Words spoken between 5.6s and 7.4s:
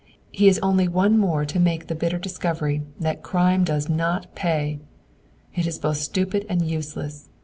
is both stupid and useless.